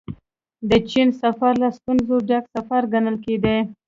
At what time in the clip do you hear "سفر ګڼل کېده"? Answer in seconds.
2.55-3.57